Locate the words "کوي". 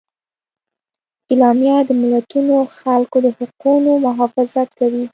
4.79-5.05